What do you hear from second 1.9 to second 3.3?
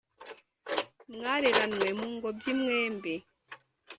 mu ngobyi mwembi